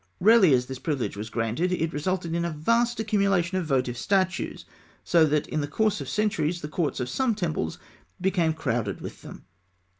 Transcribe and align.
Rarely 0.19 0.51
as 0.51 0.65
this 0.65 0.79
privilege 0.79 1.15
was 1.15 1.29
granted, 1.29 1.71
it 1.71 1.93
resulted 1.93 2.33
in 2.33 2.43
a 2.43 2.49
vast 2.49 2.99
accumulation 2.99 3.59
of 3.59 3.67
votive 3.67 3.95
statues, 3.99 4.65
so 5.03 5.25
that 5.25 5.45
in 5.49 5.61
the 5.61 5.67
course 5.67 6.01
of 6.01 6.09
centuries 6.09 6.61
the 6.61 6.67
courts 6.67 6.99
of 6.99 7.07
some 7.07 7.35
temples 7.35 7.77
became 8.19 8.51
crowded 8.53 8.99
with 8.99 9.21
them. 9.21 9.45